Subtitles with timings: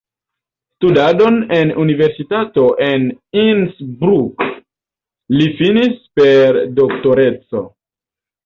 [0.77, 3.05] Studadon en universitato en
[3.43, 4.47] Innsbruck
[5.37, 7.67] li finis per doktoreco.